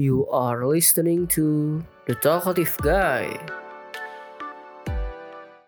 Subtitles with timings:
[0.00, 1.76] You are listening to
[2.08, 3.36] The Talkative Guy.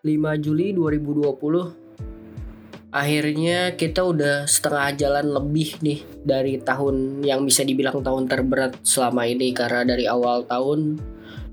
[0.01, 0.09] 5
[0.41, 8.25] Juli 2020 Akhirnya kita udah setengah jalan lebih nih dari tahun yang bisa dibilang tahun
[8.25, 10.97] terberat selama ini karena dari awal tahun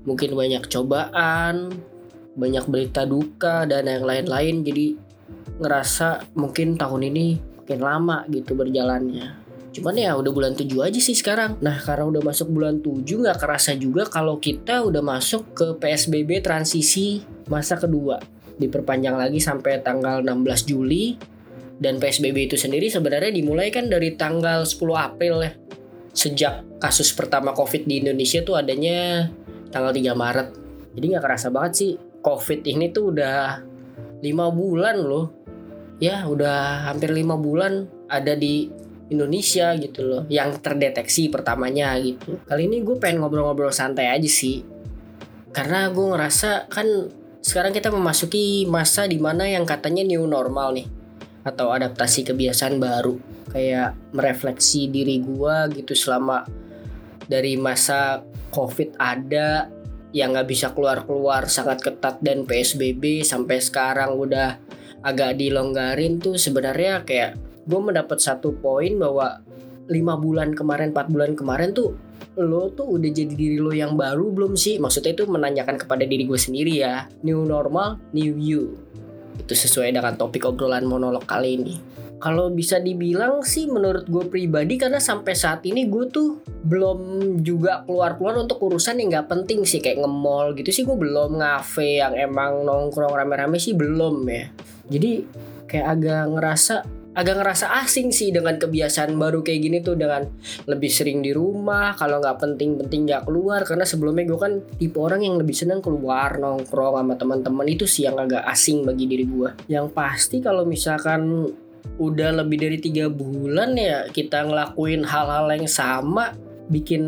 [0.01, 1.69] mungkin banyak cobaan,
[2.33, 4.97] banyak berita duka dan yang lain-lain jadi
[5.61, 9.40] ngerasa mungkin tahun ini makin lama gitu berjalannya.
[9.71, 11.55] Cuman ya udah bulan 7 aja sih sekarang.
[11.63, 16.43] Nah karena udah masuk bulan 7 nggak kerasa juga kalau kita udah masuk ke PSBB
[16.43, 18.19] transisi masa kedua.
[18.59, 21.15] Diperpanjang lagi sampai tanggal 16 Juli.
[21.81, 25.51] Dan PSBB itu sendiri sebenarnya dimulai kan dari tanggal 10 April ya.
[26.13, 29.31] Sejak kasus pertama COVID di Indonesia tuh adanya
[29.73, 30.47] tanggal 3 Maret.
[30.93, 33.63] Jadi nggak kerasa banget sih COVID ini tuh udah
[34.19, 35.33] 5 bulan loh.
[35.97, 38.69] Ya udah hampir 5 bulan ada di
[39.11, 42.39] Indonesia gitu loh yang terdeteksi pertamanya gitu.
[42.47, 44.63] Kali ini gue pengen ngobrol-ngobrol santai aja sih.
[45.51, 46.87] Karena gue ngerasa kan
[47.43, 50.87] sekarang kita memasuki masa di mana yang katanya new normal nih
[51.43, 53.19] atau adaptasi kebiasaan baru.
[53.51, 56.47] Kayak merefleksi diri gue gitu selama
[57.27, 58.23] dari masa
[58.55, 59.67] covid ada
[60.15, 64.59] yang nggak bisa keluar-keluar sangat ketat dan PSBB sampai sekarang udah
[65.01, 69.41] agak dilonggarin tuh sebenarnya kayak gue mendapat satu poin bahwa
[69.91, 71.97] lima bulan kemarin, empat bulan kemarin tuh
[72.39, 74.79] lo tuh udah jadi diri lo yang baru belum sih?
[74.79, 77.11] Maksudnya itu menanyakan kepada diri gue sendiri ya.
[77.27, 78.79] New normal, new you.
[79.35, 81.75] Itu sesuai dengan topik obrolan monolog kali ini.
[82.21, 86.99] Kalau bisa dibilang sih menurut gue pribadi karena sampai saat ini gue tuh belum
[87.41, 91.97] juga keluar-keluar untuk urusan yang nggak penting sih kayak nge-mall gitu sih gue belum ngafe
[91.97, 94.53] yang emang nongkrong rame-rame sih belum ya.
[94.85, 95.11] Jadi
[95.65, 96.75] kayak agak ngerasa
[97.11, 100.23] agak ngerasa asing sih dengan kebiasaan baru kayak gini tuh dengan
[100.63, 103.67] lebih sering di rumah kalau nggak penting-penting nggak keluar.
[103.67, 107.65] Karena sebelumnya gue kan tipe orang yang lebih senang keluar nongkrong sama teman-teman.
[107.67, 111.51] Itu sih yang agak asing bagi diri gue yang pasti kalau misalkan
[111.97, 116.33] udah lebih dari tiga bulan ya kita ngelakuin hal-hal yang sama
[116.71, 117.03] bikin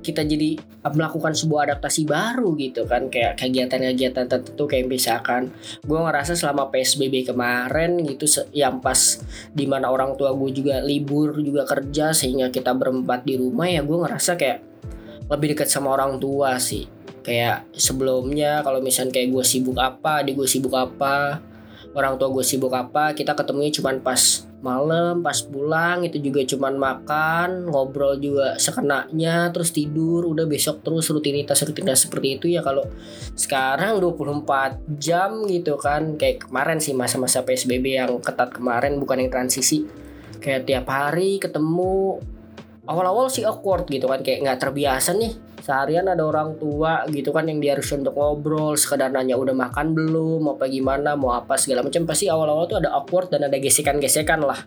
[0.00, 3.12] kita jadi melakukan sebuah adaptasi baru gitu kan.
[3.12, 5.52] Kayak kegiatan-kegiatan tertentu kayak misalkan
[5.84, 8.24] gue ngerasa selama PSBB kemarin gitu
[8.56, 9.20] yang pas
[9.52, 13.84] di mana orang tua gue juga libur juga kerja sehingga kita berempat di rumah ya
[13.84, 14.58] gue ngerasa kayak
[15.30, 16.88] lebih dekat sama orang tua sih.
[17.20, 21.49] Kayak sebelumnya kalau misalnya kayak gue sibuk apa di gue sibuk apa
[21.94, 26.76] orang tua gue sibuk apa kita ketemunya cuman pas malam pas pulang itu juga cuman
[26.76, 32.84] makan ngobrol juga sekenanya terus tidur udah besok terus rutinitas rutinitas seperti itu ya kalau
[33.34, 36.20] sekarang 24 jam gitu kan.
[36.20, 39.88] Kayak kemarin sih masa-masa PSBB yang ketat kemarin bukan yang transisi.
[40.40, 42.20] Kayak tiap hari ketemu
[42.90, 45.30] awal-awal sih awkward gitu kan kayak nggak terbiasa nih.
[45.62, 49.94] Seharian ada orang tua gitu kan yang dia harus untuk ngobrol sekedar nanya udah makan
[49.94, 52.02] belum mau apa gimana mau apa segala macam.
[52.02, 54.58] Pasti awal-awal tuh ada awkward dan ada gesekan-gesekan lah.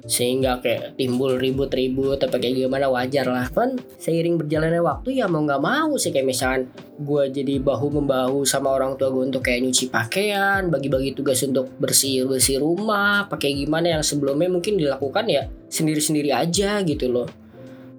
[0.00, 3.52] Sehingga kayak timbul ribut-ribut apa kayak gimana wajar lah.
[3.52, 8.48] Kan seiring berjalannya waktu ya mau nggak mau sih kayak misalkan gue jadi bahu membahu
[8.48, 13.52] sama orang tua gue untuk kayak nyuci pakaian bagi-bagi tugas untuk bersih bersih rumah pakai
[13.52, 17.28] gimana yang sebelumnya mungkin dilakukan ya sendiri-sendiri aja gitu loh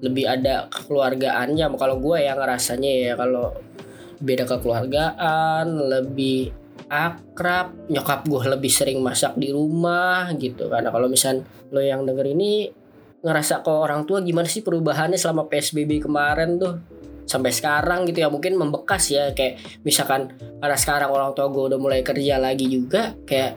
[0.02, 3.54] lebih ada kekeluargaannya kalau gue ya ngerasanya ya kalau
[4.22, 6.54] beda kekeluargaan lebih
[6.92, 10.68] akrab nyokap gue lebih sering masak di rumah gitu.
[10.68, 11.40] Karena kalau misal
[11.72, 12.68] lo yang denger ini
[13.22, 16.76] ngerasa kok orang tua gimana sih perubahannya selama PSBB kemarin tuh?
[17.24, 19.32] Sampai sekarang gitu ya mungkin membekas ya.
[19.32, 23.56] Kayak misalkan karena sekarang orang tua gue udah mulai kerja lagi juga kayak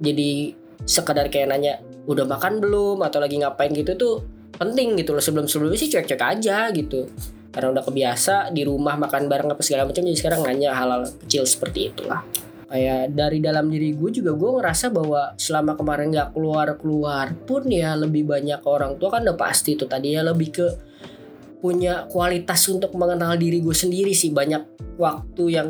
[0.00, 0.56] jadi
[0.88, 3.04] sekedar kayak nanya udah makan belum?
[3.04, 4.16] Atau lagi ngapain gitu tuh
[4.60, 5.24] penting gitu loh.
[5.24, 7.08] Sebelum sebelumnya sih cuek-cuek aja gitu.
[7.50, 11.48] Karena udah kebiasa di rumah makan bareng apa segala macam jadi sekarang nanya hal-hal kecil
[11.48, 12.20] seperti itulah.
[12.70, 17.66] Kayak dari dalam diri gue juga gue ngerasa bahwa selama kemarin nggak keluar keluar pun
[17.66, 20.66] ya lebih banyak orang tua kan udah pasti itu tadi ya lebih ke
[21.58, 24.30] punya kualitas untuk mengenal diri gue sendiri sih.
[24.30, 25.68] Banyak waktu yang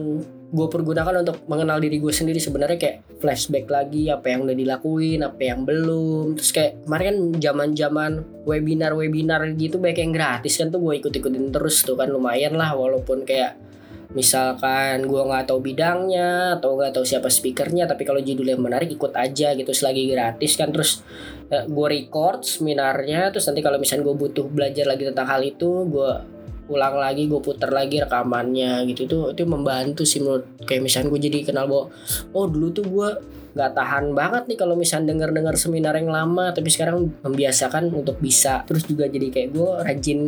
[0.50, 5.23] gue pergunakan untuk mengenal diri gue sendiri sebenarnya kayak flashback lagi apa yang udah dilakuin
[5.23, 6.35] apa yang belum.
[6.35, 8.12] Terus kayak kemarin kan zaman zaman
[8.43, 12.58] webinar webinar gitu banyak yang gratis kan tuh gue ikut ikutin terus tuh kan lumayan
[12.58, 12.75] lah.
[12.75, 13.62] Walaupun kayak
[14.11, 19.14] misalkan gue nggak tahu bidangnya atau nggak tahu siapa speakernya tapi kalau judulnya menarik ikut
[19.14, 20.75] aja gitu selagi gratis kan.
[20.75, 21.06] Terus
[21.55, 25.87] uh, gue record seminarnya terus nanti kalau misalnya gue butuh belajar lagi tentang hal itu
[25.87, 26.39] gue
[26.70, 29.11] ulang lagi gue putar lagi rekamannya gitu.
[29.11, 31.90] Itu itu membantu sih menurut kayak misalnya gue jadi kenal bahwa
[32.31, 33.08] oh dulu tuh gue
[33.50, 36.55] nggak tahan banget nih kalau misalnya denger dengar seminar yang lama.
[36.55, 38.62] Tapi sekarang membiasakan untuk bisa.
[38.64, 40.20] Terus juga jadi kayak gue rajin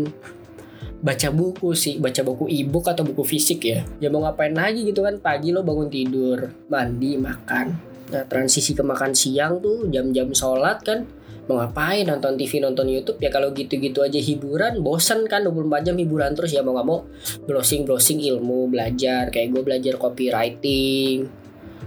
[0.98, 2.02] baca buku sih.
[2.02, 3.86] Baca buku e-book atau buku fisik ya.
[4.02, 5.22] Ya mau ngapain lagi gitu kan?
[5.22, 7.66] Pagi lo bangun tidur mandi makan.
[8.10, 13.18] Nah transisi ke makan siang tuh jam-jam sholat kan mau ngapain nonton TV nonton YouTube?
[13.18, 16.54] Ya kalau gitu-gitu aja hiburan bosan kan 24 jam hiburan terus.
[16.54, 17.02] Ya mau nggak mau
[17.46, 19.30] browsing browsing ilmu belajar.
[19.34, 21.26] Kayak gue belajar copywriting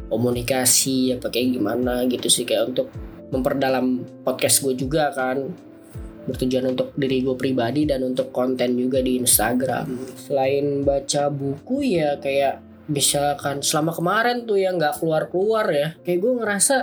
[0.05, 2.43] komunikasi apa kayak gimana gitu sih.
[2.43, 2.87] Kayak untuk
[3.31, 5.49] memperdalam podcast gue juga kan.
[6.25, 9.85] Bertujuan untuk diri gue pribadi dan untuk konten juga di Instagram.
[10.17, 16.19] Selain baca buku ya kayak misalkan selama kemarin tuh yang nggak keluar keluar ya, kayak
[16.21, 16.75] gue ngerasa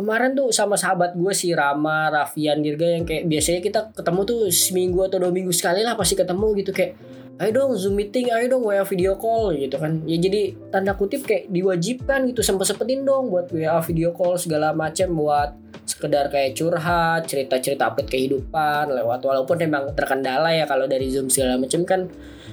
[0.00, 4.40] kemarin tuh sama sahabat gue si Rama, Raffian, Dirga yang kayak biasanya kita ketemu tuh
[4.48, 6.96] seminggu atau dua minggu sekali lah pasti ketemu gitu kayak
[7.40, 10.00] ayo dong zoom meeting ayo dong WA video call gitu kan.
[10.08, 14.72] Ya jadi tanda kutip kayak diwajibkan gitu sempet sempetin dong buat WA video call segala
[14.72, 15.52] macam buat
[15.90, 21.58] sekedar kayak curhat cerita-cerita update kehidupan lewat walaupun memang terkendala ya kalau dari zoom segala
[21.58, 22.06] macam kan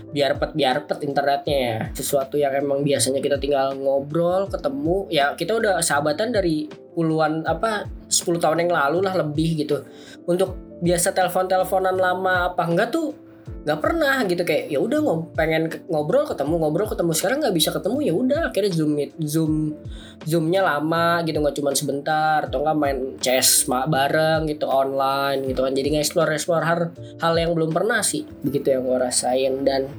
[0.10, 1.78] biar pet biar pet internetnya ya.
[1.94, 6.66] Sesuatu yang emang biasanya kita tinggal ngobrol ketemu ya kita udah sahabatan dari
[6.98, 9.86] puluhan apa 10 tahun yang lalu lah lebih gitu.
[10.26, 13.27] Untuk biasa telepon teleponan lama apa enggak tuh
[13.68, 17.12] nggak pernah gitu kayak ya udah ngob pengen ngobrol ketemu ngobrol ketemu.
[17.12, 19.76] Sekarang nggak bisa ketemu ya udah akhirnya zoom meet zoom
[20.24, 25.76] zoomnya lama gitu nggak cuma sebentar atau nggak main CS bareng gitu online gitu kan.
[25.76, 26.80] Jadi nggak explore explore hal
[27.20, 29.68] hal yang belum pernah sih begitu yang gue rasain.
[29.68, 29.92] Dan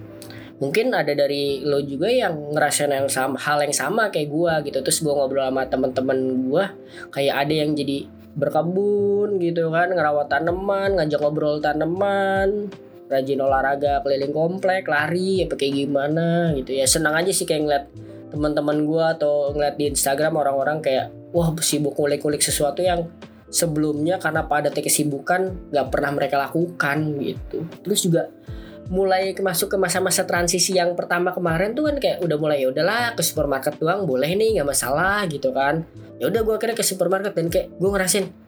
[0.59, 4.79] mungkin ada dari lo juga yang ngerasain yang sama hal yang sama kayak gue gitu.
[4.81, 6.19] Terus gue ngobrol sama temen-temen
[6.49, 6.65] gue
[7.13, 8.09] kayak ada yang jadi
[8.39, 12.71] berkebun gitu kan ngerawat tanaman ngajak ngobrol tanaman
[13.09, 16.77] rajin olahraga keliling komplek lari apa kayak gimana gitu.
[16.77, 17.85] Ya senang aja sih kayak ngeliat
[18.29, 23.09] teman-teman gue atau ngeliat di Instagram orang-orang kayak wah sibuk ngulik-ngulik sesuatu yang
[23.49, 27.65] sebelumnya karena pada kesibukan nggak pernah mereka lakukan gitu.
[27.81, 28.23] Terus juga
[28.89, 33.13] mulai masuk ke masa-masa transisi yang pertama kemarin tuh kan kayak udah mulai ya udahlah
[33.13, 35.85] ke supermarket doang boleh nih nggak masalah gitu kan.
[36.21, 38.48] Ya udah gue akhirnya ke supermarket dan kayak gue ngerasin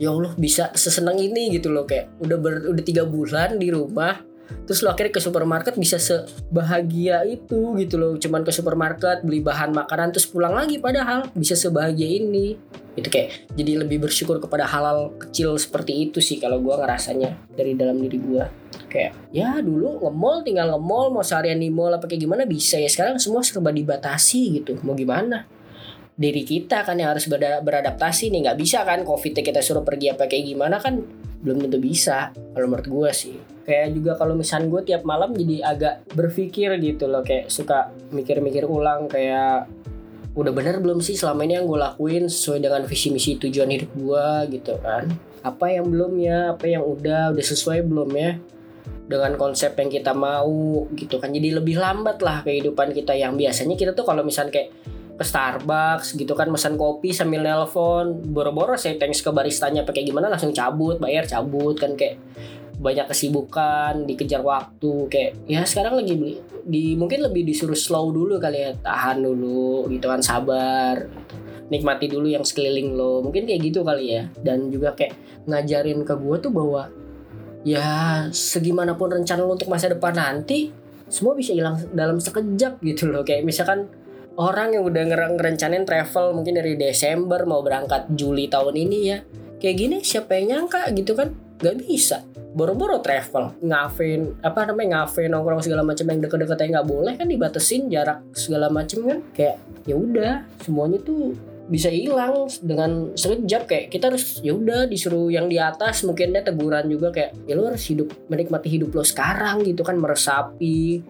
[0.00, 1.84] ya Allah bisa sesenang ini gitu loh.
[1.84, 4.30] Kayak udah ber, udah tiga bulan di rumah
[4.66, 8.18] terus lo akhirnya ke supermarket bisa sebahagia itu gitu loh.
[8.18, 12.58] Cuman ke supermarket beli bahan makanan terus pulang lagi padahal bisa sebahagia ini.
[12.98, 17.78] Itu kayak jadi lebih bersyukur kepada halal kecil seperti itu sih kalau gue ngerasanya dari
[17.78, 18.44] dalam diri gue
[18.90, 22.90] kayak ya dulu nge-mall tinggal nge-mall mau seharian di mall apa kayak gimana bisa ya.
[22.90, 24.82] Sekarang semua serba dibatasi gitu.
[24.82, 25.46] Mau gimana
[26.20, 27.24] diri kita kan yang harus
[27.64, 28.44] beradaptasi nih.
[28.44, 31.00] Nggak bisa kan covid kita suruh pergi apa kayak gimana kan
[31.40, 33.36] belum tentu bisa kalau menurut gue sih.
[33.64, 38.68] Kayak juga kalau misalnya gue tiap malam jadi agak berpikir gitu loh kayak suka mikir-mikir
[38.68, 39.64] ulang kayak
[40.36, 43.90] udah bener belum sih selama ini yang gue lakuin sesuai dengan visi misi tujuan hidup
[43.96, 44.26] gue
[44.60, 45.08] gitu kan.
[45.40, 48.36] Apa yang belum ya apa yang udah udah sesuai belum ya
[49.08, 51.32] dengan konsep yang kita mau gitu kan.
[51.32, 56.32] Jadi lebih lambat lah kehidupan kita yang biasanya kita tuh kalau misalnya kayak Starbucks gitu
[56.32, 58.20] kan pesan kopi sambil nelpon.
[58.30, 62.20] Boro-boro saya thanks ke baristanya pakai gimana langsung cabut bayar cabut kan kayak
[62.80, 68.40] banyak kesibukan dikejar waktu kayak ya sekarang lagi beli di mungkin lebih disuruh slow dulu
[68.40, 71.04] kali ya tahan dulu gitu kan sabar
[71.70, 74.26] nikmati dulu yang sekeliling lo mungkin kayak gitu kali ya.
[74.42, 76.90] Dan juga kayak ngajarin ke gue tuh bahwa
[77.62, 80.74] ya segimanapun rencana lo untuk masa depan nanti
[81.10, 83.22] semua bisa hilang dalam sekejap gitu loh.
[83.22, 83.86] Kayak misalkan
[84.40, 85.04] orang yang udah
[85.36, 89.20] ngerencanain travel mungkin dari Desember mau berangkat Juli tahun ini ya.
[89.60, 91.36] Kayak gini siapa yang nyangka gitu kan?
[91.60, 92.24] Gak bisa.
[92.56, 93.52] Boro-boro travel.
[93.60, 98.24] Ngafin apa namanya ngafe nongkrong segala macam yang deket-deket aja nggak boleh kan dibatesin jarak
[98.32, 99.18] segala macam kan.
[99.36, 100.32] Kayak ya udah
[100.64, 101.36] semuanya tuh
[101.68, 103.68] bisa hilang dengan sekejap.
[103.68, 107.52] Kayak kita harus ya udah disuruh yang di atas mungkin dia teguran juga kayak ya
[107.54, 111.04] lu harus hidup menikmati hidup lo sekarang gitu kan meresapi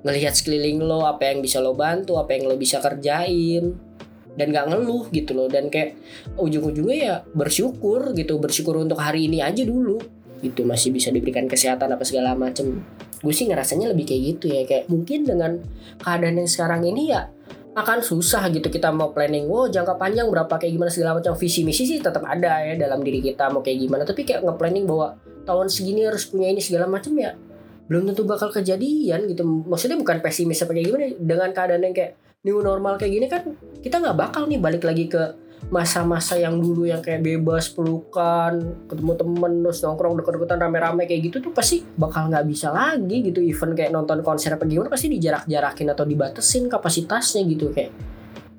[0.00, 3.76] ngelihat sekeliling lo apa yang bisa lo bantu apa yang lo bisa kerjain.
[4.30, 5.50] Dan gak ngeluh gitu loh.
[5.50, 5.98] Dan kayak
[6.38, 8.38] ujung-ujungnya ya bersyukur gitu.
[8.38, 10.00] Bersyukur untuk hari ini aja dulu
[10.40, 10.64] gitu.
[10.64, 12.80] Masih bisa diberikan kesehatan apa segala macem.
[13.20, 14.62] Gue sih ngerasanya lebih kayak gitu ya.
[14.64, 15.60] Kayak mungkin dengan
[16.00, 17.28] keadaan yang sekarang ini ya
[17.70, 21.34] akan susah gitu kita mau planning wow jangka panjang berapa kayak gimana segala macam.
[21.36, 24.02] Visi misi sih tetap ada ya dalam diri kita mau kayak gimana.
[24.06, 27.34] Tapi kayak nge-planning bahwa tahun segini harus punya ini segala macam ya
[27.90, 29.42] belum tentu bakal kejadian gitu.
[29.42, 32.14] Maksudnya bukan pesimis apa kayak gimana dengan keadaan yang kayak
[32.46, 33.42] new normal kayak gini kan
[33.82, 39.12] kita nggak bakal nih balik lagi ke masa-masa yang dulu yang kayak bebas pelukan ketemu
[39.12, 43.42] temen terus nongkrong deket-deketan rame-rame kayak gitu tuh pasti bakal nggak bisa lagi gitu.
[43.44, 47.92] Event kayak nonton konser apa gimana pasti dijarak-jarakin atau dibatesin kapasitasnya gitu kayak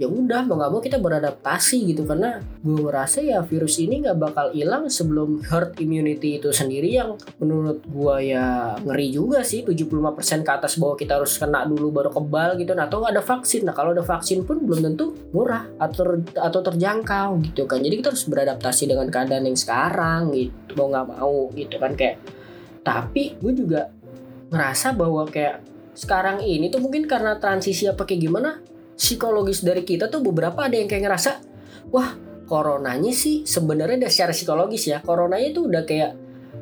[0.01, 2.09] ya udah mau nggak mau kita beradaptasi gitu.
[2.09, 7.21] Karena gue ngerasa ya virus ini nggak bakal hilang sebelum herd immunity itu sendiri yang
[7.37, 9.61] menurut gue ya ngeri juga sih.
[9.61, 12.73] 75% ke atas bahwa kita harus kena dulu baru kebal gitu.
[12.73, 13.61] Nah atau ada vaksin.
[13.61, 17.85] Nah kalau ada vaksin pun belum tentu murah atau atau terjangkau gitu kan.
[17.85, 20.73] Jadi kita harus beradaptasi dengan keadaan yang sekarang gitu.
[20.81, 22.17] Mau nggak mau gitu kan kayak.
[22.81, 23.93] Tapi gue juga
[24.49, 25.61] ngerasa bahwa kayak
[25.93, 28.63] sekarang ini tuh mungkin karena transisi apa kayak gimana
[29.01, 31.31] psikologis dari kita tuh beberapa ada yang kayak ngerasa
[31.89, 32.13] wah
[32.45, 36.11] coronanya sih sebenarnya dari secara psikologis ya coronanya tuh udah kayak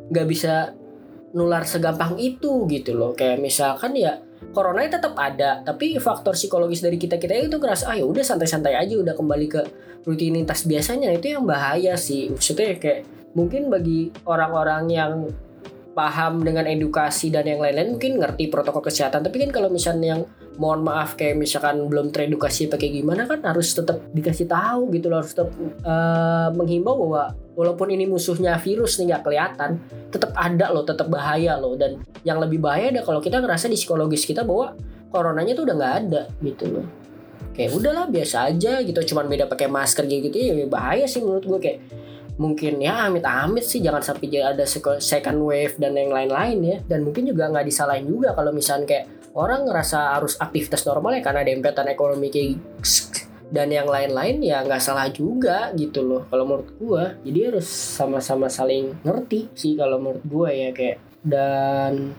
[0.07, 0.79] nggak bisa
[1.33, 3.13] nular segampang itu gitu loh.
[3.13, 4.17] Kayak misalkan ya
[4.55, 8.73] coronanya tetap ada tapi faktor psikologis dari kita kita itu ngerasa ah ya udah santai-santai
[8.73, 9.61] aja udah kembali ke
[10.05, 11.13] rutinitas biasanya.
[11.13, 12.33] Itu yang bahaya sih.
[12.33, 13.05] Maksudnya kayak
[13.37, 15.13] mungkin bagi orang-orang yang
[15.93, 20.21] paham dengan edukasi dan yang lain-lain mungkin ngerti protokol kesehatan tapi kan kalau misalnya yang
[20.59, 25.23] mohon maaf kayak misalkan belum teredukasi pakai gimana kan harus tetap dikasih tahu gitu loh
[25.23, 25.55] harus tetap
[25.87, 29.79] uh, menghimbau bahwa walaupun ini musuhnya virus nih nggak kelihatan
[30.11, 31.79] tetap ada loh tetap bahaya loh.
[31.79, 34.75] Dan yang lebih bahaya ada kalau kita ngerasa di psikologis kita bahwa
[35.07, 36.85] coronanya tuh udah nggak ada gitu loh.
[37.55, 41.59] Kayak udahlah biasa aja gitu cuman beda pakai masker gitu ya bahaya sih menurut gue
[41.59, 41.79] kayak
[42.39, 44.63] mungkin ya amit-amit sih jangan sampai ada
[45.03, 46.77] second wave dan yang lain-lain ya.
[46.83, 51.21] Dan mungkin juga nggak disalahin juga kalau misalnya kayak orang ngerasa harus aktivitas normal ya
[51.21, 52.59] karena dempetan ekonomi kayak
[53.49, 58.45] dan yang lain-lain ya nggak salah juga gitu loh kalau menurut gue jadi harus sama-sama
[58.45, 60.97] saling ngerti sih kalau menurut gue ya kayak.
[61.19, 62.15] Dan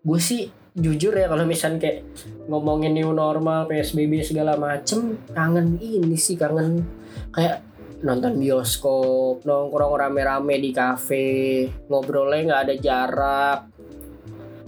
[0.00, 2.00] gue sih jujur ya kalau misalnya kayak
[2.48, 6.80] ngomongin new normal psbb segala macem kangen ini sih kangen
[7.28, 7.60] kayak
[8.00, 13.58] nonton bioskop nongkrong rame-rame di kafe ngobrolnya nggak ada jarak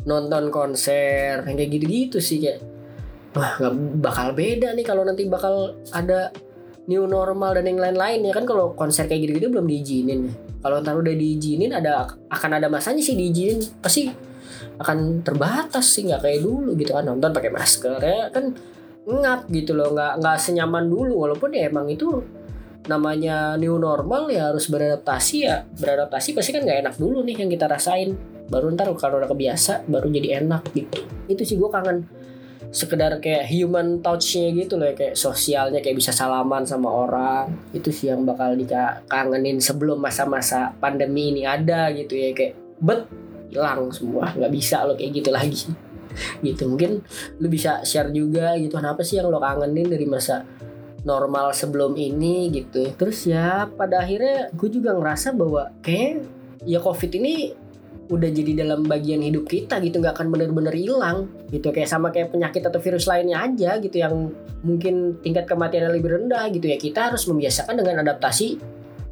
[0.04, 2.60] nonton konser kayak gitu-gitu sih kayak
[3.34, 6.30] wah nggak bakal beda nih kalau nanti bakal ada
[6.84, 8.20] new normal dan yang lain-lain.
[8.24, 10.32] Ya kan kalau konser kayak gitu-gitu belum diizinin ya.
[10.64, 13.60] Kalau ntar udah diizinin ada akan ada masanya sih diizinin.
[13.80, 14.08] Pasti
[14.80, 16.92] akan terbatas sih nggak kayak dulu gitu.
[16.92, 18.52] Kan nonton pakai masker ya kan
[19.04, 19.92] ngap gitu loh.
[19.92, 21.24] Nggak nggak senyaman dulu.
[21.28, 22.20] Walaupun ya emang itu
[22.84, 25.64] namanya new normal ya harus beradaptasi ya.
[25.64, 29.88] Beradaptasi pasti kan nggak enak dulu nih yang kita rasain baru ntar kalau udah kebiasa
[29.88, 30.98] baru jadi enak gitu.
[31.30, 32.04] Itu sih gue kangen.
[32.74, 37.54] Sekedar kayak human touchnya gitu loh kayak sosialnya kayak bisa salaman sama orang.
[37.70, 43.06] Itu sih yang bakal dikangenin sebelum masa-masa pandemi ini ada gitu ya kayak bet
[43.54, 44.34] hilang semua.
[44.34, 45.64] Nggak bisa lo kayak gitu lagi.
[46.46, 47.02] Gitu mungkin
[47.42, 50.46] lu bisa share juga gitu kenapa sih yang lo kangenin dari masa
[51.02, 52.86] normal sebelum ini gitu.
[52.94, 56.22] Terus ya pada akhirnya gue juga ngerasa bahwa kayak
[56.64, 57.63] ya covid ini
[58.04, 61.72] udah jadi dalam bagian hidup kita gitu nggak akan bener-bener hilang gitu.
[61.72, 66.48] Kayak sama kayak penyakit atau virus lainnya aja gitu yang mungkin tingkat kematiannya lebih rendah
[66.52, 66.76] gitu ya.
[66.76, 68.60] Kita harus membiasakan dengan adaptasi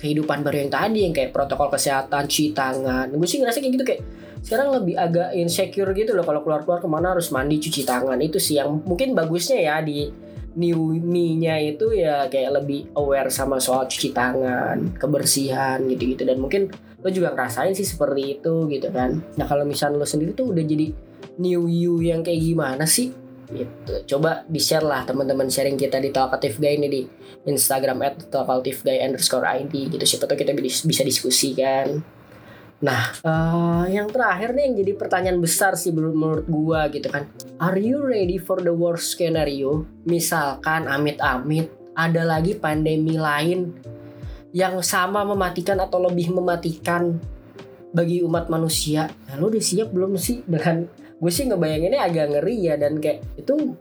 [0.03, 3.07] kehidupan baru yang tadi yang kayak protokol kesehatan cuci tangan.
[3.15, 4.03] Gue sih ngerasa kayak gitu kayak
[4.43, 8.19] sekarang lebih agak insecure gitu loh kalau keluar-keluar ke mana harus mandi cuci tangan.
[8.19, 10.11] Itu sih yang mungkin bagusnya ya di
[10.53, 16.29] new me-nya itu ya kayak lebih aware sama soal cuci tangan, kebersihan gitu-gitu.
[16.29, 16.69] Dan mungkin
[17.03, 19.19] lo juga ngerasain sih seperti itu gitu kan.
[19.35, 20.95] Nah kalau misalnya lo sendiri tuh udah jadi
[21.43, 23.11] new you yang kayak gimana sih?
[23.53, 24.17] Gitu.
[24.17, 27.03] Coba di share lah teman-teman sharing kita di Talkative Guy ini di
[27.45, 30.05] Instagram at Talkative Guy underscore ID gitu.
[30.07, 32.01] Siapa tuh kita bisa diskusi kan.
[32.83, 37.31] Nah, uh, yang terakhir nih yang jadi pertanyaan besar sih menurut gua gitu kan.
[37.63, 39.87] Are you ready for the worst scenario?
[40.03, 43.71] Misalkan amit-amit ada lagi pandemi lain
[44.53, 47.17] yang sama mematikan atau lebih mematikan
[47.93, 49.09] bagi umat manusia.
[49.29, 50.45] Nah, lo udah siap belum sih?
[50.45, 53.77] Dengan gue sih ngebayanginnya agak ngeri ya dan kayak itu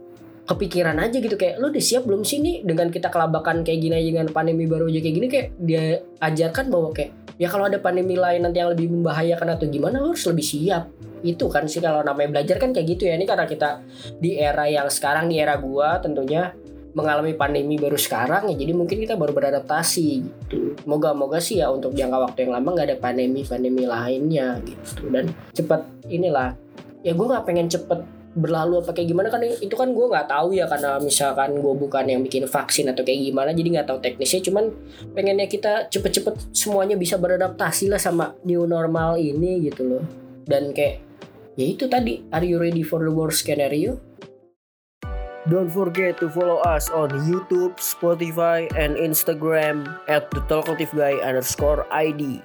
[0.48, 1.36] kepikiran aja gitu.
[1.40, 4.92] Kayak lo udah siap belum sih nih dengan kita kelabakan kayak gini dengan pandemi baru
[4.92, 5.28] aja kayak gini?
[5.32, 5.84] Kayak dia
[6.20, 10.12] ajarkan bahwa kayak ya kalau ada pandemi lain nanti yang lebih membahayakan atau gimana lo
[10.12, 10.84] harus lebih siap.
[11.24, 13.16] Itu kan sih kalau namanya belajar kan kayak gitu ya.
[13.16, 13.84] Ini karena kita
[14.20, 16.52] di era yang sekarang di era gua tentunya
[16.92, 20.76] mengalami pandemi baru sekarang ya jadi mungkin kita baru beradaptasi gitu.
[20.84, 25.08] Moga-moga sih ya untuk jangka waktu yang lama nggak ada pandemi pandemi lainnya gitu.
[25.08, 26.56] Dan cepat inilah
[27.02, 28.00] ya gue nggak pengen cepet
[28.32, 32.08] berlalu apa kayak gimana kan itu kan gue nggak tahu ya karena misalkan gue bukan
[32.08, 34.42] yang bikin vaksin atau kayak gimana jadi nggak tahu teknisnya.
[34.48, 34.72] Cuman
[35.16, 40.04] pengennya kita cepet-cepet semuanya bisa beradaptasi lah sama new normal ini gitu loh.
[40.48, 41.04] Dan kayak
[41.60, 44.00] ya itu tadi are you ready for the worst scenario
[45.52, 51.84] Don't forget to follow us on YouTube, Spotify, and Instagram at the Talkative Guy underscore
[51.92, 52.40] ID.